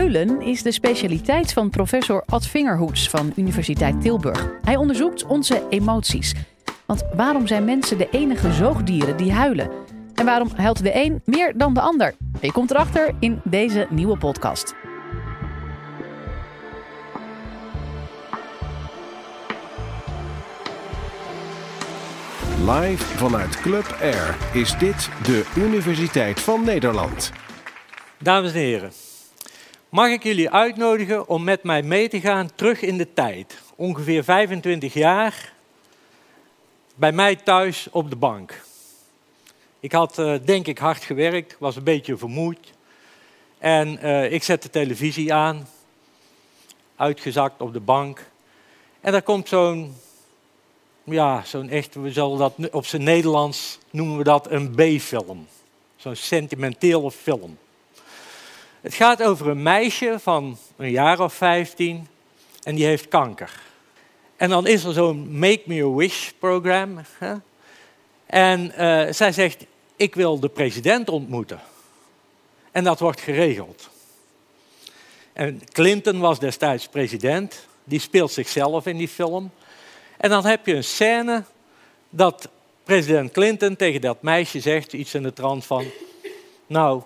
Huilen 0.00 0.42
is 0.42 0.62
de 0.62 0.72
specialiteit 0.72 1.52
van 1.52 1.70
professor 1.70 2.22
Ad 2.26 2.46
Vingerhoets 2.46 3.08
van 3.08 3.32
Universiteit 3.36 4.00
Tilburg. 4.00 4.50
Hij 4.62 4.76
onderzoekt 4.76 5.26
onze 5.26 5.66
emoties. 5.68 6.34
Want 6.86 7.04
waarom 7.14 7.46
zijn 7.46 7.64
mensen 7.64 7.98
de 7.98 8.08
enige 8.10 8.52
zoogdieren 8.52 9.16
die 9.16 9.32
huilen? 9.32 9.70
En 10.14 10.24
waarom 10.24 10.48
huilt 10.56 10.82
de 10.82 10.94
een 10.94 11.22
meer 11.24 11.58
dan 11.58 11.74
de 11.74 11.80
ander? 11.80 12.14
Je 12.40 12.52
komt 12.52 12.70
erachter 12.70 13.14
in 13.18 13.40
deze 13.44 13.86
nieuwe 13.90 14.16
podcast. 14.16 14.74
Live 22.66 23.04
vanuit 23.04 23.60
Club 23.60 23.96
Air 24.02 24.36
is 24.52 24.78
dit 24.78 25.08
de 25.22 25.50
Universiteit 25.56 26.40
van 26.40 26.64
Nederland. 26.64 27.32
Dames 28.18 28.52
en 28.52 28.58
heren, 28.58 28.90
mag 29.90 30.08
ik 30.08 30.22
jullie 30.22 30.50
uitnodigen 30.50 31.28
om 31.28 31.44
met 31.44 31.62
mij 31.62 31.82
mee 31.82 32.08
te 32.08 32.20
gaan 32.20 32.50
terug 32.54 32.80
in 32.80 32.96
de 32.96 33.12
tijd. 33.12 33.58
Ongeveer 33.76 34.24
25 34.24 34.94
jaar 34.94 35.52
bij 36.94 37.12
mij 37.12 37.36
thuis 37.36 37.88
op 37.90 38.10
de 38.10 38.16
bank. 38.16 38.62
Ik 39.80 39.92
had 39.92 40.18
uh, 40.18 40.34
denk 40.44 40.66
ik 40.66 40.78
hard 40.78 41.04
gewerkt, 41.04 41.56
was 41.58 41.76
een 41.76 41.84
beetje 41.84 42.16
vermoeid. 42.16 42.72
En 43.58 43.98
uh, 44.02 44.32
ik 44.32 44.42
zet 44.42 44.62
de 44.62 44.70
televisie 44.70 45.34
aan, 45.34 45.68
uitgezakt 46.96 47.60
op 47.60 47.72
de 47.72 47.80
bank. 47.80 48.30
En 49.00 49.12
daar 49.12 49.22
komt 49.22 49.48
zo'n, 49.48 49.96
ja, 51.04 51.42
zo'n 51.44 51.68
echt, 51.68 51.94
we 51.94 52.12
zullen 52.12 52.38
dat 52.38 52.70
op 52.70 52.86
zijn 52.86 53.02
Nederlands 53.02 53.78
noemen 53.90 54.16
we 54.16 54.24
dat 54.24 54.50
een 54.50 54.70
B-film. 54.74 55.46
Zo'n 55.96 56.16
sentimentele 56.16 57.10
film. 57.10 57.58
Het 58.80 58.94
gaat 58.94 59.22
over 59.22 59.48
een 59.48 59.62
meisje 59.62 60.16
van 60.18 60.58
een 60.76 60.90
jaar 60.90 61.20
of 61.20 61.34
15 61.34 62.08
en 62.62 62.74
die 62.74 62.84
heeft 62.84 63.08
kanker. 63.08 63.60
En 64.36 64.48
dan 64.48 64.66
is 64.66 64.84
er 64.84 64.92
zo'n 64.92 65.38
Make 65.38 65.62
Me 65.64 65.82
a 65.82 65.88
Wish 65.88 66.30
programma. 66.38 67.02
En 68.26 68.72
uh, 68.78 69.12
zij 69.12 69.32
zegt, 69.32 69.64
ik 69.96 70.14
wil 70.14 70.40
de 70.40 70.48
president 70.48 71.08
ontmoeten. 71.08 71.60
En 72.72 72.84
dat 72.84 73.00
wordt 73.00 73.20
geregeld. 73.20 73.88
En 75.32 75.60
Clinton 75.72 76.18
was 76.18 76.38
destijds 76.38 76.88
president. 76.88 77.66
Die 77.84 78.00
speelt 78.00 78.32
zichzelf 78.32 78.86
in 78.86 78.96
die 78.96 79.08
film. 79.08 79.50
En 80.16 80.30
dan 80.30 80.46
heb 80.46 80.66
je 80.66 80.74
een 80.74 80.84
scène 80.84 81.44
dat 82.10 82.48
president 82.84 83.32
Clinton 83.32 83.76
tegen 83.76 84.00
dat 84.00 84.22
meisje 84.22 84.60
zegt, 84.60 84.92
iets 84.92 85.14
in 85.14 85.22
de 85.22 85.32
trant 85.32 85.66
van... 85.66 85.84
Nou, 86.66 87.02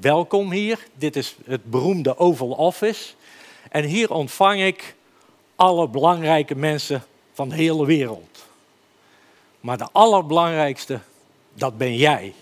welkom 0.00 0.50
hier. 0.50 0.86
Dit 0.94 1.16
is 1.16 1.36
het 1.44 1.64
beroemde 1.64 2.18
Oval 2.18 2.50
Office. 2.50 3.12
En 3.70 3.84
hier 3.84 4.10
ontvang 4.10 4.60
ik 4.60 4.94
alle 5.56 5.88
belangrijke 5.88 6.54
mensen 6.54 7.02
van 7.32 7.48
de 7.48 7.54
hele 7.54 7.86
wereld. 7.86 8.44
Maar 9.60 9.78
de 9.78 9.88
allerbelangrijkste, 9.92 11.00
dat 11.54 11.78
ben 11.78 11.96
jij. 11.96 12.34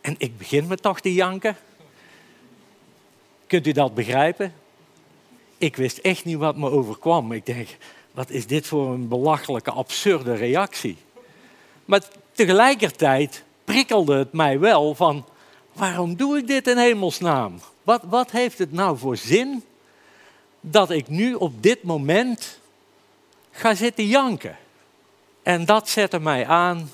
En 0.00 0.14
ik 0.18 0.38
begin 0.38 0.66
me 0.66 0.76
toch 0.76 1.00
te 1.00 1.12
janken. 1.12 1.56
Kunt 3.46 3.66
u 3.66 3.72
dat 3.72 3.94
begrijpen? 3.94 4.54
Ik 5.58 5.76
wist 5.76 5.98
echt 5.98 6.24
niet 6.24 6.36
wat 6.36 6.56
me 6.56 6.70
overkwam. 6.70 7.32
Ik 7.32 7.46
denk, 7.46 7.76
wat 8.12 8.30
is 8.30 8.46
dit 8.46 8.66
voor 8.66 8.92
een 8.92 9.08
belachelijke, 9.08 9.70
absurde 9.70 10.34
reactie? 10.34 10.96
Maar 11.84 12.02
tegelijkertijd 12.32 13.44
prikkelde 13.64 14.16
het 14.16 14.32
mij 14.32 14.58
wel 14.58 14.94
van, 14.94 15.24
waarom 15.72 16.16
doe 16.16 16.38
ik 16.38 16.46
dit 16.46 16.66
in 16.66 16.76
hemelsnaam? 16.76 17.60
Wat, 17.82 18.02
wat 18.04 18.30
heeft 18.30 18.58
het 18.58 18.72
nou 18.72 18.98
voor 18.98 19.16
zin 19.16 19.64
dat 20.60 20.90
ik 20.90 21.08
nu 21.08 21.34
op 21.34 21.62
dit 21.62 21.82
moment 21.82 22.58
ga 23.50 23.74
zitten 23.74 24.06
janken? 24.06 24.56
En 25.42 25.64
dat 25.64 25.88
zette 25.88 26.18
mij 26.20 26.46
aan 26.46 26.90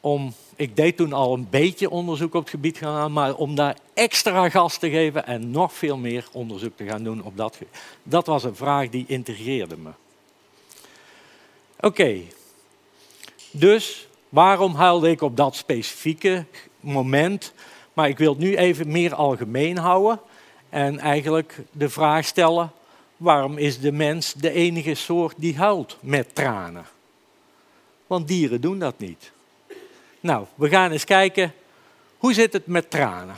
om, 0.00 0.34
ik 0.56 0.76
deed 0.76 0.96
toen 0.96 1.12
al 1.12 1.34
een 1.34 1.46
beetje 1.50 1.90
onderzoek 1.90 2.34
op 2.34 2.40
het 2.40 2.50
gebied 2.50 2.78
gaan, 2.78 3.12
maar 3.12 3.34
om 3.34 3.54
daar 3.54 3.76
extra 3.94 4.48
gas 4.48 4.78
te 4.78 4.90
geven 4.90 5.26
en 5.26 5.50
nog 5.50 5.72
veel 5.72 5.96
meer 5.96 6.28
onderzoek 6.32 6.76
te 6.76 6.84
gaan 6.84 7.02
doen 7.02 7.22
op 7.22 7.36
dat. 7.36 7.58
Dat 8.02 8.26
was 8.26 8.44
een 8.44 8.56
vraag 8.56 8.88
die 8.88 9.04
integreerde 9.08 9.76
me. 9.76 9.90
Oké, 11.80 12.20
dus 13.50 14.08
waarom 14.28 14.74
huilde 14.74 15.10
ik 15.10 15.22
op 15.22 15.36
dat 15.36 15.56
specifieke 15.56 16.44
moment? 16.80 17.52
Maar 17.98 18.08
ik 18.08 18.18
wil 18.18 18.32
het 18.32 18.38
nu 18.38 18.56
even 18.56 18.90
meer 18.90 19.14
algemeen 19.14 19.78
houden 19.78 20.20
en 20.68 20.98
eigenlijk 20.98 21.58
de 21.72 21.88
vraag 21.88 22.24
stellen: 22.24 22.72
waarom 23.16 23.58
is 23.58 23.80
de 23.80 23.92
mens 23.92 24.32
de 24.32 24.50
enige 24.50 24.94
soort 24.94 25.34
die 25.38 25.56
huilt 25.56 25.96
met 26.00 26.34
tranen? 26.34 26.86
Want 28.06 28.28
dieren 28.28 28.60
doen 28.60 28.78
dat 28.78 28.98
niet. 28.98 29.32
Nou, 30.20 30.46
we 30.54 30.68
gaan 30.68 30.90
eens 30.90 31.04
kijken 31.04 31.54
hoe 32.18 32.34
zit 32.34 32.52
het 32.52 32.66
met 32.66 32.90
tranen. 32.90 33.36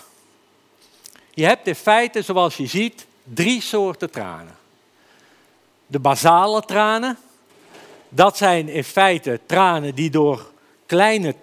Je 1.35 1.45
hebt 1.45 1.67
in 1.67 1.75
feite, 1.75 2.23
zoals 2.23 2.57
je 2.57 2.67
ziet, 2.67 3.07
drie 3.25 3.61
soorten 3.61 4.11
tranen. 4.11 4.57
De 5.87 5.99
basale 5.99 6.63
tranen, 6.63 7.19
dat 8.09 8.37
zijn 8.37 8.69
in 8.69 8.85
feite 8.85 9.41
tranen 9.47 9.95
die 9.95 10.11
door 10.11 10.51
kleine 10.87 11.35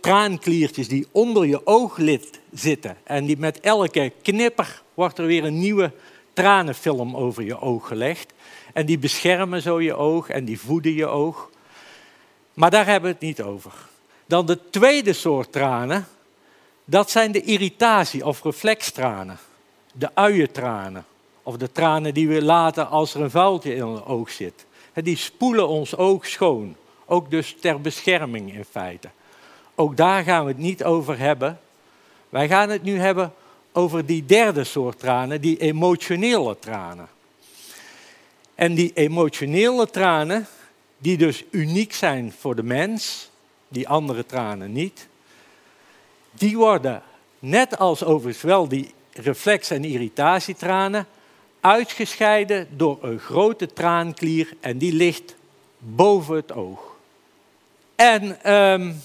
traankliertjes 0.00 0.88
die 0.88 1.06
onder 1.10 1.46
je 1.46 1.66
ooglid 1.66 2.40
zitten. 2.52 2.96
En 3.02 3.24
die 3.24 3.38
met 3.38 3.60
elke 3.60 4.12
knipper 4.22 4.82
wordt 4.94 5.18
er 5.18 5.26
weer 5.26 5.44
een 5.44 5.58
nieuwe 5.58 5.92
tranenfilm 6.32 7.16
over 7.16 7.42
je 7.42 7.60
oog 7.60 7.88
gelegd. 7.88 8.32
En 8.72 8.86
die 8.86 8.98
beschermen 8.98 9.62
zo 9.62 9.80
je 9.80 9.94
oog 9.94 10.28
en 10.28 10.44
die 10.44 10.60
voeden 10.60 10.94
je 10.94 11.06
oog. 11.06 11.50
Maar 12.54 12.70
daar 12.70 12.86
hebben 12.86 13.10
we 13.10 13.16
het 13.16 13.26
niet 13.26 13.42
over. 13.42 13.72
Dan 14.26 14.46
de 14.46 14.58
tweede 14.70 15.12
soort 15.12 15.52
tranen, 15.52 16.06
dat 16.84 17.10
zijn 17.10 17.32
de 17.32 17.42
irritatie- 17.42 18.26
of 18.26 18.42
reflextranen. 18.42 19.38
De 19.92 20.14
uientranen. 20.14 21.04
Of 21.42 21.56
de 21.56 21.72
tranen 21.72 22.14
die 22.14 22.28
we 22.28 22.42
laten 22.42 22.88
als 22.88 23.14
er 23.14 23.20
een 23.20 23.30
vuiltje 23.30 23.74
in 23.74 23.84
ons 23.84 24.04
oog 24.04 24.30
zit. 24.30 24.66
Die 24.94 25.16
spoelen 25.16 25.68
ons 25.68 25.96
oog 25.96 26.26
schoon. 26.26 26.76
Ook 27.06 27.30
dus 27.30 27.56
ter 27.60 27.80
bescherming 27.80 28.54
in 28.54 28.64
feite. 28.64 29.08
Ook 29.82 29.96
daar 29.96 30.24
gaan 30.24 30.44
we 30.44 30.50
het 30.50 30.60
niet 30.60 30.84
over 30.84 31.18
hebben. 31.18 31.60
Wij 32.28 32.48
gaan 32.48 32.68
het 32.68 32.82
nu 32.82 32.98
hebben 32.98 33.32
over 33.72 34.06
die 34.06 34.26
derde 34.26 34.64
soort 34.64 34.98
tranen, 34.98 35.40
die 35.40 35.58
emotionele 35.58 36.58
tranen. 36.58 37.08
En 38.54 38.74
die 38.74 38.92
emotionele 38.94 39.90
tranen, 39.90 40.46
die 40.98 41.16
dus 41.16 41.44
uniek 41.50 41.92
zijn 41.92 42.32
voor 42.38 42.56
de 42.56 42.62
mens, 42.62 43.30
die 43.68 43.88
andere 43.88 44.26
tranen 44.26 44.72
niet, 44.72 45.08
die 46.30 46.56
worden, 46.56 47.02
net 47.38 47.78
als 47.78 48.04
overigens 48.04 48.44
wel 48.44 48.68
die 48.68 48.94
reflex- 49.12 49.70
en 49.70 49.84
irritatietranen, 49.84 51.06
uitgescheiden 51.60 52.68
door 52.70 52.98
een 53.00 53.18
grote 53.18 53.66
traanklier 53.66 54.56
en 54.60 54.78
die 54.78 54.92
ligt 54.92 55.34
boven 55.78 56.36
het 56.36 56.52
oog. 56.52 56.96
En 57.94 58.52
um, 58.54 59.02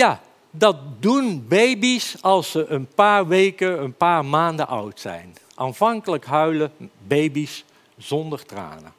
ja, 0.00 0.20
dat 0.50 0.76
doen 0.98 1.46
baby's 1.48 2.16
als 2.20 2.50
ze 2.50 2.66
een 2.66 2.86
paar 2.86 3.26
weken, 3.26 3.82
een 3.82 3.94
paar 3.94 4.24
maanden 4.24 4.68
oud 4.68 5.00
zijn. 5.00 5.36
Aanvankelijk 5.54 6.24
huilen 6.24 6.72
baby's 7.06 7.64
zonder 7.96 8.46
tranen. 8.46 8.92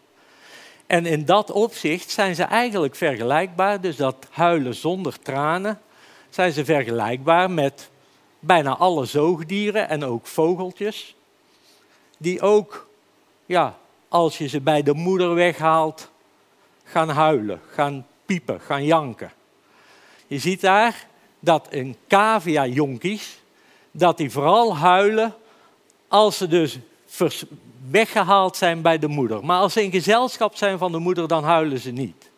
En 0.88 1.06
in 1.06 1.26
dat 1.26 1.52
opzicht 1.52 2.10
zijn 2.10 2.36
ze 2.36 2.44
eigenlijk 2.44 2.96
vergelijkbaar, 2.96 3.82
dus 3.82 3.96
dat 3.96 4.16
huilen 4.30 4.76
zonder 4.76 5.20
tranen, 5.20 5.82
zijn 6.30 6.52
ze 6.52 6.66
vergelijkbaar 6.66 7.52
met 7.52 7.90
bijna 8.40 8.76
alle 8.78 9.06
zoogdieren 9.06 9.90
en 9.90 10.04
ook 10.04 10.28
vogeltjes, 10.28 11.16
die 12.18 12.42
ook, 12.42 12.88
ja, 13.46 13.78
als 14.08 14.38
je 14.38 14.48
ze 14.48 14.62
bij 14.62 14.84
de 14.84 14.94
moeder 14.94 15.34
weghaalt, 15.34 16.10
gaan 16.84 17.10
huilen, 17.10 17.62
gaan 17.72 18.08
piepen, 18.26 18.62
gaan 18.62 18.86
janken. 18.86 19.32
Je 20.32 20.40
ziet 20.40 20.62
daar 20.62 21.08
dat 21.40 21.68
een 21.70 21.96
cavia-jonkies, 22.08 23.40
dat 23.92 24.18
die 24.18 24.32
vooral 24.32 24.78
huilen 24.78 25.36
als 26.08 26.38
ze 26.38 26.48
dus 26.48 26.78
weggehaald 27.90 28.58
zijn 28.58 28.82
bij 28.82 29.00
de 29.00 29.08
moeder. 29.08 29.46
Maar 29.46 29.60
als 29.60 29.74
ze 29.74 29.84
in 29.84 29.92
gezelschap 29.92 30.56
zijn 30.56 30.78
van 30.78 30.92
de 30.92 30.98
moeder, 30.98 31.28
dan 31.28 31.44
huilen 31.44 31.80
ze 31.80 31.92
niet. 31.92 32.30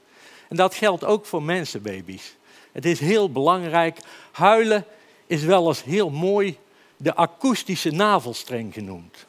En 0.49 0.55
dat 0.55 0.75
geldt 0.75 1.03
ook 1.03 1.25
voor 1.25 1.43
mensenbaby's. 1.43 2.35
Het 2.71 2.85
is 2.85 2.99
heel 2.99 3.31
belangrijk. 3.31 3.99
Huilen 4.31 4.85
is 5.27 5.43
wel 5.43 5.67
eens 5.67 5.83
heel 5.83 6.09
mooi 6.09 6.57
de 6.97 7.15
akoestische 7.15 7.91
navelstreng 7.91 8.73
genoemd. 8.73 9.25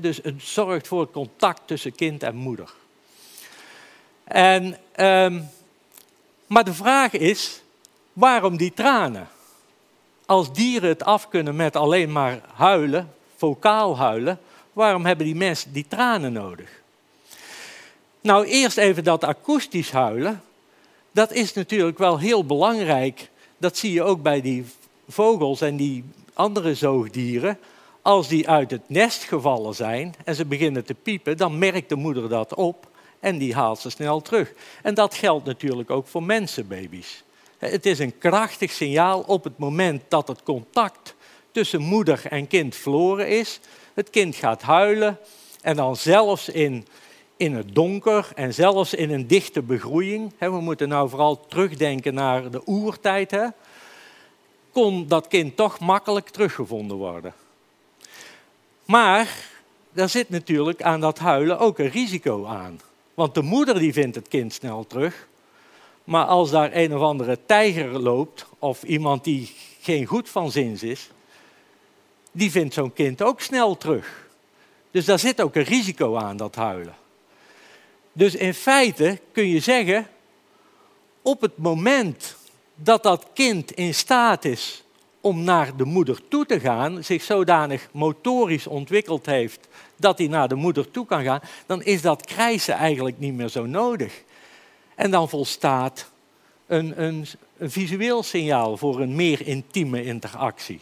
dus 0.00 0.20
het 0.22 0.42
zorgt 0.42 0.88
voor 0.88 1.10
contact 1.10 1.60
tussen 1.64 1.94
kind 1.94 2.22
en 2.22 2.36
moeder. 2.36 2.74
En, 4.24 4.78
um, 4.96 5.48
maar 6.46 6.64
de 6.64 6.74
vraag 6.74 7.12
is, 7.12 7.60
waarom 8.16 8.56
die 8.56 8.72
tranen? 8.74 9.28
Als 10.26 10.52
dieren 10.52 10.88
het 10.88 11.04
af 11.04 11.28
kunnen 11.28 11.56
met 11.56 11.76
alleen 11.76 12.12
maar 12.12 12.40
huilen, 12.54 13.14
vocaal 13.36 13.96
huilen, 13.96 14.38
waarom 14.72 15.06
hebben 15.06 15.26
die 15.26 15.34
mensen 15.34 15.72
die 15.72 15.86
tranen 15.88 16.32
nodig? 16.32 16.70
Nou, 18.20 18.46
eerst 18.46 18.76
even 18.76 19.04
dat 19.04 19.24
akoestisch 19.24 19.90
huilen. 19.90 20.42
Dat 21.12 21.32
is 21.32 21.52
natuurlijk 21.52 21.98
wel 21.98 22.18
heel 22.18 22.44
belangrijk. 22.44 23.30
Dat 23.58 23.76
zie 23.76 23.92
je 23.92 24.02
ook 24.02 24.22
bij 24.22 24.40
die 24.40 24.64
vogels 25.08 25.60
en 25.60 25.76
die 25.76 26.04
andere 26.34 26.74
zoogdieren. 26.74 27.58
Als 28.02 28.28
die 28.28 28.48
uit 28.48 28.70
het 28.70 28.88
nest 28.88 29.22
gevallen 29.22 29.74
zijn 29.74 30.14
en 30.24 30.34
ze 30.34 30.44
beginnen 30.44 30.84
te 30.84 30.94
piepen, 30.94 31.36
dan 31.36 31.58
merkt 31.58 31.88
de 31.88 31.96
moeder 31.96 32.28
dat 32.28 32.54
op 32.54 32.86
en 33.20 33.38
die 33.38 33.54
haalt 33.54 33.78
ze 33.78 33.90
snel 33.90 34.22
terug. 34.22 34.52
En 34.82 34.94
dat 34.94 35.14
geldt 35.14 35.44
natuurlijk 35.44 35.90
ook 35.90 36.06
voor 36.06 36.22
mensenbaby's. 36.22 37.24
Het 37.70 37.86
is 37.86 37.98
een 37.98 38.18
krachtig 38.18 38.70
signaal 38.70 39.20
op 39.20 39.44
het 39.44 39.58
moment 39.58 40.02
dat 40.08 40.28
het 40.28 40.42
contact 40.42 41.14
tussen 41.50 41.80
moeder 41.80 42.26
en 42.28 42.46
kind 42.46 42.74
verloren 42.74 43.28
is. 43.28 43.60
Het 43.94 44.10
kind 44.10 44.34
gaat 44.34 44.62
huilen 44.62 45.18
en 45.62 45.76
dan 45.76 45.96
zelfs 45.96 46.48
in, 46.48 46.86
in 47.36 47.54
het 47.54 47.74
donker 47.74 48.28
en 48.34 48.54
zelfs 48.54 48.94
in 48.94 49.10
een 49.10 49.26
dichte 49.26 49.62
begroeiing. 49.62 50.32
We 50.38 50.60
moeten 50.60 50.88
nou 50.88 51.08
vooral 51.08 51.46
terugdenken 51.46 52.14
naar 52.14 52.50
de 52.50 52.62
oertijd. 52.66 53.36
Kon 54.72 55.06
dat 55.08 55.28
kind 55.28 55.56
toch 55.56 55.80
makkelijk 55.80 56.28
teruggevonden 56.28 56.96
worden. 56.96 57.34
Maar 58.84 59.48
daar 59.92 60.08
zit 60.08 60.28
natuurlijk 60.30 60.82
aan 60.82 61.00
dat 61.00 61.18
huilen 61.18 61.58
ook 61.58 61.78
een 61.78 61.90
risico 61.90 62.44
aan. 62.44 62.80
Want 63.14 63.34
de 63.34 63.42
moeder 63.42 63.78
die 63.78 63.92
vindt 63.92 64.16
het 64.16 64.28
kind 64.28 64.52
snel 64.52 64.86
terug. 64.86 65.26
Maar 66.06 66.24
als 66.24 66.50
daar 66.50 66.70
een 66.72 66.94
of 66.94 67.00
andere 67.00 67.38
tijger 67.46 68.00
loopt, 68.00 68.46
of 68.58 68.82
iemand 68.82 69.24
die 69.24 69.52
geen 69.80 70.06
goed 70.06 70.28
van 70.28 70.50
zins 70.50 70.82
is, 70.82 71.10
die 72.32 72.50
vindt 72.50 72.74
zo'n 72.74 72.92
kind 72.92 73.22
ook 73.22 73.40
snel 73.40 73.76
terug. 73.76 74.28
Dus 74.90 75.04
daar 75.04 75.18
zit 75.18 75.40
ook 75.40 75.54
een 75.54 75.62
risico 75.62 76.16
aan, 76.16 76.36
dat 76.36 76.54
huilen. 76.54 76.94
Dus 78.12 78.34
in 78.34 78.54
feite 78.54 79.20
kun 79.32 79.48
je 79.48 79.60
zeggen, 79.60 80.06
op 81.22 81.40
het 81.40 81.56
moment 81.56 82.36
dat 82.74 83.02
dat 83.02 83.26
kind 83.34 83.72
in 83.72 83.94
staat 83.94 84.44
is 84.44 84.84
om 85.20 85.42
naar 85.42 85.76
de 85.76 85.84
moeder 85.84 86.28
toe 86.28 86.46
te 86.46 86.60
gaan, 86.60 87.04
zich 87.04 87.22
zodanig 87.22 87.88
motorisch 87.92 88.66
ontwikkeld 88.66 89.26
heeft 89.26 89.68
dat 89.96 90.18
hij 90.18 90.26
naar 90.26 90.48
de 90.48 90.54
moeder 90.54 90.90
toe 90.90 91.06
kan 91.06 91.24
gaan, 91.24 91.40
dan 91.66 91.82
is 91.82 92.02
dat 92.02 92.26
krijsen 92.26 92.74
eigenlijk 92.74 93.18
niet 93.18 93.34
meer 93.34 93.48
zo 93.48 93.66
nodig. 93.66 94.22
En 94.96 95.10
dan 95.10 95.28
volstaat 95.28 96.10
een, 96.66 97.02
een, 97.02 97.26
een 97.58 97.70
visueel 97.70 98.22
signaal 98.22 98.76
voor 98.76 99.00
een 99.00 99.14
meer 99.14 99.46
intieme 99.46 100.04
interactie. 100.04 100.80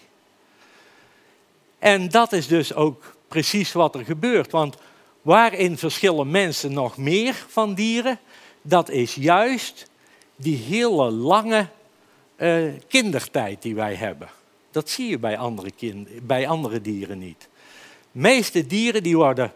En 1.78 2.08
dat 2.08 2.32
is 2.32 2.46
dus 2.46 2.74
ook 2.74 3.16
precies 3.28 3.72
wat 3.72 3.94
er 3.94 4.04
gebeurt. 4.04 4.50
Want 4.50 4.76
waarin 5.22 5.78
verschillen 5.78 6.30
mensen 6.30 6.72
nog 6.72 6.96
meer 6.96 7.44
van 7.48 7.74
dieren? 7.74 8.18
Dat 8.62 8.88
is 8.88 9.14
juist 9.14 9.90
die 10.36 10.56
hele 10.56 11.10
lange 11.10 11.68
uh, 12.36 12.72
kindertijd 12.88 13.62
die 13.62 13.74
wij 13.74 13.94
hebben. 13.94 14.28
Dat 14.70 14.90
zie 14.90 15.08
je 15.08 15.18
bij 15.18 15.38
andere, 15.38 15.70
bij 16.22 16.48
andere 16.48 16.80
dieren 16.80 17.18
niet. 17.18 17.48
De 18.12 18.18
meeste 18.18 18.66
dieren 18.66 19.02
die 19.02 19.16
worden, 19.16 19.52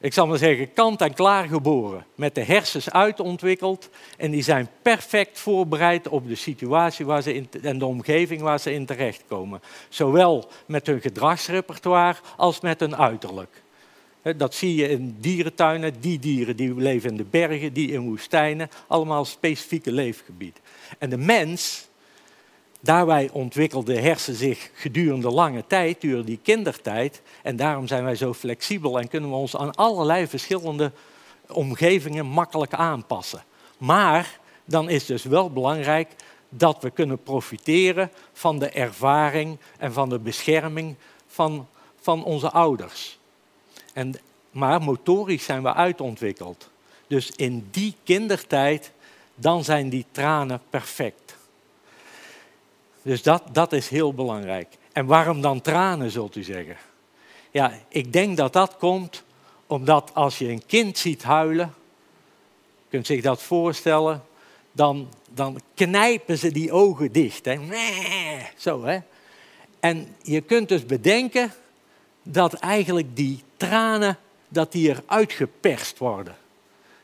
ik 0.00 0.12
zal 0.12 0.26
maar 0.26 0.38
zeggen, 0.38 0.72
kant 0.72 1.00
en 1.00 1.14
klaar 1.14 1.48
geboren. 1.48 2.06
Met 2.14 2.34
de 2.34 2.42
hersens 2.42 2.90
uitontwikkeld. 2.90 3.90
En 4.16 4.30
die 4.30 4.42
zijn 4.42 4.68
perfect 4.82 5.38
voorbereid 5.38 6.08
op 6.08 6.28
de 6.28 6.34
situatie 6.34 7.06
waar 7.06 7.22
ze 7.22 7.34
in, 7.34 7.48
en 7.62 7.78
de 7.78 7.86
omgeving 7.86 8.40
waar 8.40 8.60
ze 8.60 8.72
in 8.72 8.86
terechtkomen. 8.86 9.60
Zowel 9.88 10.48
met 10.66 10.86
hun 10.86 11.00
gedragsrepertoire 11.00 12.18
als 12.36 12.60
met 12.60 12.80
hun 12.80 12.96
uiterlijk. 12.96 13.62
Dat 14.36 14.54
zie 14.54 14.74
je 14.74 14.88
in 14.88 15.16
dierentuinen. 15.20 16.00
Die 16.00 16.18
dieren 16.18 16.56
die 16.56 16.74
leven 16.74 17.10
in 17.10 17.16
de 17.16 17.24
bergen, 17.24 17.72
die 17.72 17.92
in 17.92 18.00
woestijnen. 18.00 18.68
Allemaal 18.86 19.24
specifieke 19.24 19.92
leefgebied. 19.92 20.60
En 20.98 21.10
de 21.10 21.18
mens 21.18 21.88
Daarbij 22.86 23.30
ontwikkelde 23.32 23.94
de 23.94 24.00
hersen 24.00 24.34
zich 24.34 24.70
gedurende 24.74 25.30
lange 25.30 25.64
tijd, 25.66 26.00
duurde 26.00 26.24
die 26.24 26.38
kindertijd. 26.42 27.22
En 27.42 27.56
daarom 27.56 27.86
zijn 27.86 28.04
wij 28.04 28.14
zo 28.14 28.34
flexibel 28.34 29.00
en 29.00 29.08
kunnen 29.08 29.30
we 29.30 29.36
ons 29.36 29.56
aan 29.56 29.74
allerlei 29.74 30.26
verschillende 30.26 30.92
omgevingen 31.48 32.26
makkelijk 32.26 32.74
aanpassen. 32.74 33.44
Maar 33.78 34.38
dan 34.64 34.88
is 34.88 35.06
dus 35.06 35.24
wel 35.24 35.50
belangrijk 35.50 36.14
dat 36.48 36.82
we 36.82 36.90
kunnen 36.90 37.22
profiteren 37.22 38.10
van 38.32 38.58
de 38.58 38.68
ervaring 38.68 39.58
en 39.78 39.92
van 39.92 40.08
de 40.08 40.18
bescherming 40.18 40.94
van, 41.26 41.68
van 42.00 42.24
onze 42.24 42.50
ouders. 42.50 43.18
En, 43.92 44.14
maar 44.50 44.82
motorisch 44.82 45.44
zijn 45.44 45.62
we 45.62 45.74
uitontwikkeld. 45.74 46.70
Dus 47.06 47.30
in 47.30 47.68
die 47.70 47.94
kindertijd, 48.04 48.92
dan 49.34 49.64
zijn 49.64 49.88
die 49.88 50.06
tranen 50.10 50.60
perfect. 50.70 51.25
Dus 53.06 53.22
dat, 53.22 53.42
dat 53.52 53.72
is 53.72 53.88
heel 53.88 54.14
belangrijk. 54.14 54.76
En 54.92 55.06
waarom 55.06 55.40
dan 55.40 55.60
tranen, 55.60 56.10
zult 56.10 56.36
u 56.36 56.42
zeggen? 56.42 56.76
Ja, 57.50 57.72
ik 57.88 58.12
denk 58.12 58.36
dat 58.36 58.52
dat 58.52 58.76
komt 58.76 59.24
omdat 59.66 60.10
als 60.14 60.38
je 60.38 60.48
een 60.48 60.66
kind 60.66 60.98
ziet 60.98 61.22
huilen, 61.22 61.74
kunt 62.88 63.06
zich 63.06 63.22
dat 63.22 63.42
voorstellen, 63.42 64.24
dan, 64.72 65.08
dan 65.30 65.60
knijpen 65.74 66.38
ze 66.38 66.52
die 66.52 66.72
ogen 66.72 67.12
dicht. 67.12 67.44
Hè? 67.44 67.58
Zo, 68.56 68.84
hè? 68.84 68.98
En 69.80 70.14
je 70.22 70.40
kunt 70.40 70.68
dus 70.68 70.86
bedenken 70.86 71.52
dat 72.22 72.52
eigenlijk 72.52 73.16
die 73.16 73.42
tranen, 73.56 74.18
dat 74.48 74.72
die 74.72 74.88
eruit 74.88 75.32
geperst 75.32 75.98
worden. 75.98 76.36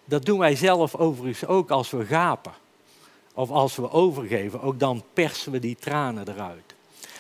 Dat 0.04 0.24
doen 0.24 0.38
wij 0.38 0.56
zelf 0.56 0.94
overigens 0.94 1.46
ook 1.46 1.70
als 1.70 1.90
we 1.90 2.04
gapen. 2.04 2.52
Of 3.34 3.50
als 3.50 3.76
we 3.76 3.90
overgeven, 3.90 4.60
ook 4.60 4.78
dan 4.78 5.04
persen 5.12 5.52
we 5.52 5.58
die 5.58 5.76
tranen 5.80 6.28
eruit. 6.28 6.74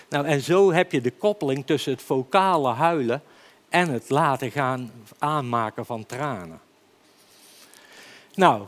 Nou, 0.08 0.26
en 0.26 0.40
zo 0.40 0.72
heb 0.72 0.92
je 0.92 1.00
de 1.00 1.10
koppeling 1.10 1.66
tussen 1.66 1.92
het 1.92 2.02
vocale 2.02 2.72
huilen 2.72 3.22
en 3.68 3.88
het 3.88 4.10
laten 4.10 4.50
gaan 4.50 4.92
aanmaken 5.18 5.86
van 5.86 6.06
tranen. 6.06 6.60
Nou, 8.34 8.62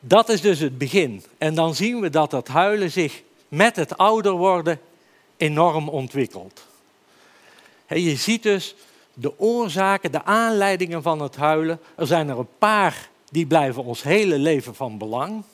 dat 0.00 0.28
is 0.28 0.40
dus 0.40 0.58
het 0.58 0.78
begin. 0.78 1.24
En 1.38 1.54
dan 1.54 1.74
zien 1.74 2.00
we 2.00 2.10
dat 2.10 2.30
dat 2.30 2.48
huilen 2.48 2.90
zich 2.90 3.22
met 3.48 3.76
het 3.76 3.96
ouder 3.96 4.32
worden 4.32 4.80
enorm 5.36 5.88
ontwikkelt. 5.88 6.66
Je 7.86 8.16
ziet 8.16 8.42
dus 8.42 8.74
de 9.14 9.38
oorzaken, 9.38 10.12
de 10.12 10.24
aanleidingen 10.24 11.02
van 11.02 11.20
het 11.20 11.36
huilen. 11.36 11.80
Er 11.94 12.06
zijn 12.06 12.28
er 12.28 12.38
een 12.38 12.58
paar 12.58 13.08
die 13.30 13.46
blijven 13.46 13.84
ons 13.84 14.02
hele 14.02 14.38
leven 14.38 14.74
van 14.74 14.98
belang 14.98 15.44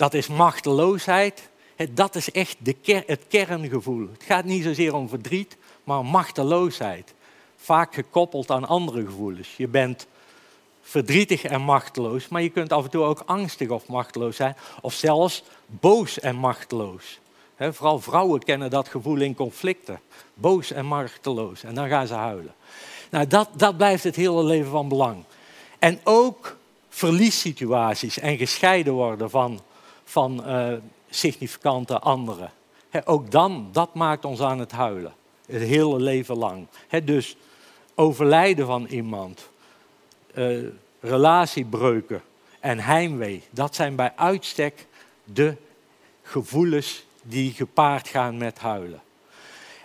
dat 0.00 0.14
is 0.14 0.26
machteloosheid. 0.26 1.48
Dat 1.90 2.14
is 2.14 2.30
echt 2.30 2.56
de 2.58 3.02
het 3.06 3.24
kerngevoel. 3.28 4.08
Het 4.12 4.22
gaat 4.22 4.44
niet 4.44 4.64
zozeer 4.64 4.94
om 4.94 5.08
verdriet, 5.08 5.56
maar 5.84 6.04
machteloosheid. 6.04 7.14
Vaak 7.56 7.94
gekoppeld 7.94 8.50
aan 8.50 8.68
andere 8.68 9.04
gevoelens. 9.04 9.56
Je 9.56 9.68
bent 9.68 10.06
verdrietig 10.82 11.44
en 11.44 11.60
machteloos, 11.60 12.28
maar 12.28 12.42
je 12.42 12.48
kunt 12.48 12.72
af 12.72 12.84
en 12.84 12.90
toe 12.90 13.02
ook 13.02 13.22
angstig 13.26 13.68
of 13.68 13.86
machteloos 13.86 14.36
zijn. 14.36 14.56
Of 14.80 14.94
zelfs 14.94 15.42
boos 15.66 16.20
en 16.20 16.36
machteloos. 16.36 17.18
vooral 17.58 17.98
vrouwen 17.98 18.42
kennen 18.42 18.70
dat 18.70 18.88
gevoel 18.88 19.20
in 19.20 19.34
conflicten. 19.34 20.00
Boos 20.34 20.70
en 20.72 20.86
machteloos. 20.86 21.62
En 21.62 21.74
dan 21.74 21.88
gaan 21.88 22.06
ze 22.06 22.14
huilen. 22.14 22.54
Nou, 23.10 23.26
dat, 23.26 23.48
dat 23.56 23.76
blijft 23.76 24.04
het 24.04 24.16
hele 24.16 24.44
leven 24.44 24.70
van 24.70 24.88
belang. 24.88 25.24
En 25.78 26.00
ook 26.04 26.56
verliessituaties 26.88 28.18
en 28.18 28.36
gescheiden 28.36 28.92
worden 28.92 29.30
van 29.30 29.60
van 30.10 30.42
uh, 30.46 30.72
significante 31.10 31.98
anderen. 31.98 32.52
ook 33.04 33.30
dan, 33.30 33.68
dat 33.72 33.94
maakt 33.94 34.24
ons 34.24 34.40
aan 34.40 34.58
het 34.58 34.72
huilen. 34.72 35.14
Het 35.46 35.62
hele 35.62 36.00
leven 36.00 36.36
lang. 36.36 36.66
dus 37.04 37.36
overlijden 37.94 38.66
van 38.66 38.86
iemand, 38.86 39.48
uh, 40.34 40.66
relatiebreuken 41.00 42.22
en 42.60 42.78
heimwee, 42.78 43.42
dat 43.50 43.74
zijn 43.74 43.96
bij 43.96 44.12
uitstek 44.16 44.86
de 45.24 45.56
gevoelens 46.22 47.04
die 47.22 47.52
gepaard 47.52 48.08
gaan 48.08 48.36
met 48.36 48.58
huilen. 48.58 49.00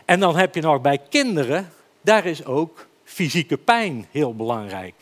En 0.05 0.19
dan 0.19 0.35
heb 0.35 0.55
je 0.55 0.61
nog 0.61 0.81
bij 0.81 0.97
kinderen, 1.09 1.71
daar 2.01 2.25
is 2.25 2.45
ook 2.45 2.87
fysieke 3.03 3.57
pijn 3.57 4.07
heel 4.11 4.35
belangrijk. 4.35 4.95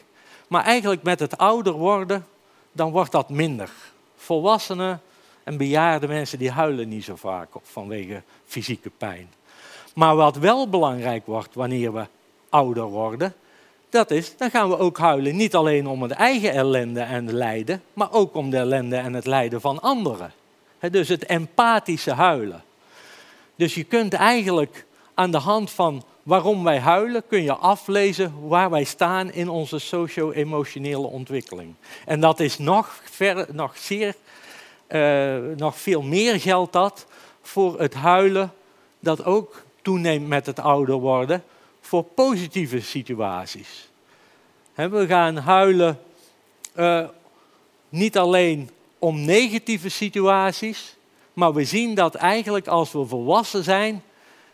Maar 0.47 0.63
eigenlijk 0.63 1.03
met 1.03 1.19
het 1.19 1.37
ouder 1.37 1.73
worden, 1.73 2.25
dan 2.71 2.91
wordt 2.91 3.11
dat 3.11 3.29
minder. 3.29 3.69
Volwassenen 4.15 5.01
en 5.43 5.57
bejaarde 5.57 6.07
mensen 6.07 6.39
die 6.39 6.51
huilen 6.51 6.89
niet 6.89 7.03
zo 7.03 7.15
vaak 7.15 7.49
vanwege 7.61 8.21
fysieke 8.45 8.89
pijn. 8.97 9.29
Maar 9.93 10.15
wat 10.15 10.35
wel 10.35 10.69
belangrijk 10.69 11.25
wordt 11.25 11.55
wanneer 11.55 11.93
we 11.93 12.05
ouder 12.49 12.83
worden, 12.83 13.33
dat 13.89 14.11
is, 14.11 14.37
dan 14.37 14.49
gaan 14.49 14.69
we 14.69 14.77
ook 14.77 14.97
huilen 14.97 15.35
niet 15.35 15.55
alleen 15.55 15.87
om 15.87 16.01
het 16.01 16.11
eigen 16.11 16.51
ellende 16.51 17.01
en 17.01 17.33
lijden, 17.33 17.83
maar 17.93 18.11
ook 18.11 18.35
om 18.35 18.49
de 18.49 18.57
ellende 18.57 18.95
en 18.95 19.13
het 19.13 19.25
lijden 19.25 19.61
van 19.61 19.81
anderen. 19.81 20.33
dus 20.91 21.07
het 21.07 21.25
empathische 21.25 22.11
huilen. 22.11 22.63
Dus 23.55 23.73
je 23.73 23.83
kunt 23.83 24.13
eigenlijk 24.13 24.85
aan 25.13 25.31
de 25.31 25.37
hand 25.37 25.71
van 25.71 26.03
waarom 26.23 26.63
wij 26.63 26.79
huilen 26.79 27.23
kun 27.27 27.43
je 27.43 27.53
aflezen 27.53 28.47
waar 28.47 28.69
wij 28.69 28.83
staan 28.83 29.31
in 29.31 29.49
onze 29.49 29.79
socio-emotionele 29.79 31.07
ontwikkeling. 31.07 31.73
En 32.05 32.19
dat 32.19 32.39
is 32.39 32.57
nog, 32.57 33.01
ver, 33.03 33.47
nog, 33.51 33.77
zeer, 33.77 34.15
uh, 34.89 35.37
nog 35.57 35.77
veel 35.77 36.01
meer 36.01 36.39
geldt 36.39 36.73
dat 36.73 37.05
voor 37.41 37.79
het 37.79 37.93
huilen 37.93 38.53
dat 38.99 39.25
ook 39.25 39.63
toeneemt 39.81 40.27
met 40.27 40.45
het 40.45 40.59
ouder 40.59 40.95
worden, 40.95 41.43
voor 41.81 42.03
positieve 42.03 42.81
situaties. 42.81 43.89
we 44.73 45.05
gaan 45.07 45.37
huilen 45.37 45.99
uh, 46.75 47.07
niet 47.89 48.17
alleen 48.17 48.69
om 48.99 49.25
negatieve 49.25 49.89
situaties, 49.89 50.95
maar 51.33 51.53
we 51.53 51.65
zien 51.65 51.95
dat 51.95 52.15
eigenlijk 52.15 52.67
als 52.67 52.91
we 52.91 53.05
volwassen 53.05 53.63
zijn, 53.63 54.03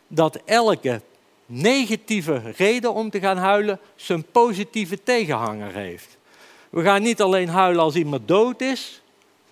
dat 0.07 0.39
elke 0.45 1.01
negatieve 1.45 2.41
reden 2.57 2.93
om 2.93 3.09
te 3.09 3.19
gaan 3.19 3.38
huilen 3.38 3.79
zijn 3.95 4.24
positieve 4.24 5.03
tegenhanger 5.03 5.74
heeft. 5.74 6.17
We 6.69 6.83
gaan 6.83 7.01
niet 7.01 7.21
alleen 7.21 7.50
huilen 7.50 7.83
als 7.83 7.95
iemand 7.95 8.27
dood 8.27 8.62
is, 8.62 8.99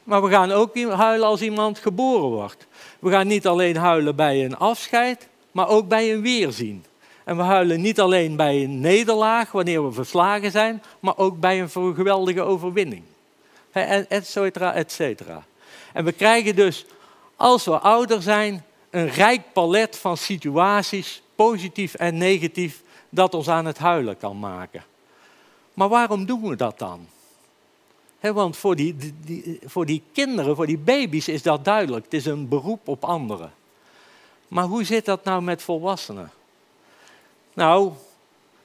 maar 0.07 0.21
we 0.21 0.29
gaan 0.29 0.51
ook 0.51 0.77
huilen 0.77 1.27
als 1.27 1.41
iemand 1.41 1.79
geboren 1.79 2.29
wordt. 2.29 2.67
We 2.99 3.09
gaan 3.09 3.27
niet 3.27 3.47
alleen 3.47 3.75
huilen 3.75 4.15
bij 4.15 4.45
een 4.45 4.57
afscheid, 4.57 5.27
maar 5.51 5.67
ook 5.67 5.87
bij 5.87 6.13
een 6.13 6.21
weerzien. 6.21 6.85
En 7.23 7.37
we 7.37 7.43
huilen 7.43 7.81
niet 7.81 7.99
alleen 7.99 8.35
bij 8.35 8.63
een 8.63 8.79
nederlaag, 8.79 9.51
wanneer 9.51 9.85
we 9.85 9.91
verslagen 9.91 10.51
zijn, 10.51 10.83
maar 10.99 11.17
ook 11.17 11.39
bij 11.39 11.61
een 11.61 11.95
geweldige 11.95 12.41
overwinning. 12.41 13.03
Et 13.71 14.27
cetera, 14.27 14.73
et 14.73 14.91
cetera. 14.91 15.43
En 15.93 16.05
we 16.05 16.11
krijgen 16.11 16.55
dus, 16.55 16.85
als 17.35 17.65
we 17.65 17.79
ouder 17.79 18.21
zijn, 18.21 18.63
een 18.89 19.09
rijk 19.09 19.41
palet 19.53 19.97
van 19.97 20.17
situaties, 20.17 21.21
positief 21.35 21.93
en 21.93 22.17
negatief, 22.17 22.81
dat 23.09 23.33
ons 23.33 23.49
aan 23.49 23.65
het 23.65 23.77
huilen 23.77 24.17
kan 24.17 24.39
maken. 24.39 24.83
Maar 25.73 25.89
waarom 25.89 26.25
doen 26.25 26.49
we 26.49 26.55
dat 26.55 26.79
dan? 26.79 27.07
Want 28.19 28.57
voor 28.57 28.75
die, 28.75 28.95
die, 29.25 29.59
voor 29.65 29.85
die 29.85 30.03
kinderen, 30.11 30.55
voor 30.55 30.65
die 30.65 30.77
baby's 30.77 31.27
is 31.27 31.41
dat 31.41 31.65
duidelijk. 31.65 32.03
Het 32.03 32.13
is 32.13 32.25
een 32.25 32.47
beroep 32.47 32.87
op 32.87 33.03
anderen. 33.03 33.53
Maar 34.47 34.63
hoe 34.63 34.83
zit 34.83 35.05
dat 35.05 35.23
nou 35.23 35.41
met 35.41 35.61
volwassenen? 35.61 36.31
Nou, 37.53 37.91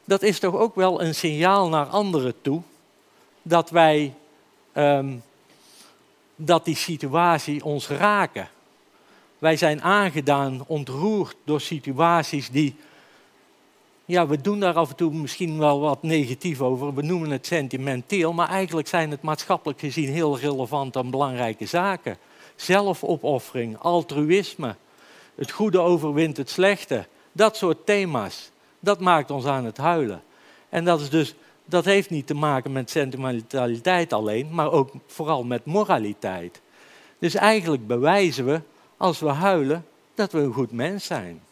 dat 0.05 0.23
is 0.23 0.39
toch 0.39 0.55
ook 0.55 0.75
wel 0.75 1.03
een 1.03 1.15
signaal 1.15 1.69
naar 1.69 1.87
anderen 1.87 2.35
toe 2.43 2.63
dat 3.43 3.71
wij 3.71 4.15
um, 4.75 5.23
dat 6.37 6.65
die 6.65 6.77
situatie 6.77 7.65
ons 7.65 7.89
raken. 7.89 8.49
Wij 9.39 9.57
zijn 9.57 9.83
aangedaan, 9.83 10.65
ontroerd 10.67 11.37
door 11.45 11.61
situaties 11.61 12.51
die, 12.51 12.77
ja, 14.05 14.27
we 14.27 14.41
doen 14.41 14.61
daar 14.61 14.75
af 14.75 14.91
en 14.91 14.97
toe 14.97 15.13
misschien 15.15 15.59
wel 15.59 15.81
wat 15.81 16.03
negatief 16.03 16.61
over. 16.61 16.95
We 16.95 17.03
noemen 17.03 17.31
het 17.31 17.47
sentimenteel, 17.47 18.33
maar 18.33 18.49
eigenlijk 18.49 18.89
zijn 18.89 19.11
het 19.11 19.23
maatschappelijk 19.23 19.81
gezien 19.81 20.09
heel 20.09 20.39
relevante 20.39 20.99
en 20.99 21.11
belangrijke 21.11 21.67
zaken. 21.67 22.17
Zelfopoffering, 22.57 23.79
altruïsme, 23.79 24.77
het 25.35 25.51
goede 25.51 25.81
overwint 25.81 26.37
het 26.37 26.51
slechte. 26.51 27.07
Dat 27.33 27.57
soort 27.57 27.87
thema's, 27.87 28.51
dat 28.81 29.01
maakt 29.01 29.31
ons 29.31 29.45
aan 29.45 29.65
het 29.65 29.77
huilen. 29.77 30.23
En 30.69 30.85
dat, 30.85 31.01
is 31.01 31.11
dus, 31.11 31.35
dat 31.65 31.85
heeft 31.85 32.11
niet 32.11 32.27
te 32.27 32.35
maken 32.35 32.73
met 32.73 32.91
sentimentaliteit 32.91 34.13
alleen, 34.13 34.49
maar 34.51 34.73
ook 34.73 34.91
vooral 35.07 35.45
met 35.45 35.65
moraliteit. 35.65 36.61
Dus 37.19 37.35
eigenlijk 37.35 37.87
bewijzen 37.87 38.45
we, 38.45 38.61
als 38.97 39.21
we 39.21 39.29
huilen, 39.29 39.87
dat 40.15 40.33
we 40.33 40.39
een 40.39 40.53
goed 40.53 40.73
mens 40.73 41.05
zijn. 41.05 41.43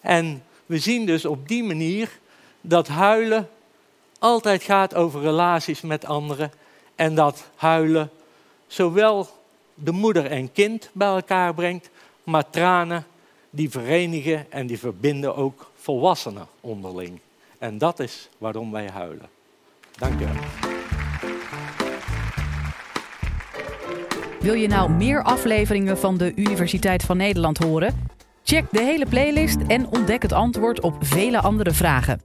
En 0.00 0.42
we 0.66 0.78
zien 0.78 1.06
dus 1.06 1.24
op 1.24 1.48
die 1.48 1.64
manier 1.64 2.18
dat 2.60 2.88
huilen 2.88 3.48
altijd 4.18 4.62
gaat 4.62 4.94
over 4.94 5.20
relaties 5.20 5.80
met 5.80 6.04
anderen 6.04 6.52
en 6.94 7.14
dat 7.14 7.50
huilen 7.56 8.10
zowel 8.66 9.28
de 9.74 9.92
moeder 9.92 10.26
en 10.26 10.52
kind 10.52 10.90
bij 10.92 11.08
elkaar 11.08 11.54
brengt, 11.54 11.90
maar 12.24 12.50
tranen 12.50 13.06
die 13.50 13.70
verenigen 13.70 14.52
en 14.52 14.66
die 14.66 14.78
verbinden 14.78 15.36
ook 15.36 15.70
volwassenen 15.74 16.46
onderling. 16.60 17.20
En 17.58 17.78
dat 17.78 18.00
is 18.00 18.28
waarom 18.38 18.72
wij 18.72 18.88
huilen. 18.88 19.28
Dank 19.96 20.20
je. 20.20 20.26
Wil 24.40 24.54
je 24.54 24.68
nou 24.68 24.90
meer 24.90 25.22
afleveringen 25.22 25.98
van 25.98 26.16
de 26.16 26.32
Universiteit 26.34 27.02
van 27.02 27.16
Nederland 27.16 27.58
horen? 27.58 28.05
Check 28.48 28.64
de 28.70 28.82
hele 28.82 29.06
playlist 29.06 29.56
en 29.66 29.86
ontdek 29.86 30.22
het 30.22 30.32
antwoord 30.32 30.80
op 30.80 30.96
vele 31.00 31.40
andere 31.40 31.70
vragen. 31.70 32.22